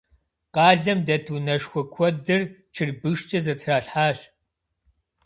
[0.53, 2.41] Къалэм дэт унэшхуэ куэдыр
[2.73, 4.19] чырбышкӏэ зэтралъхьащ.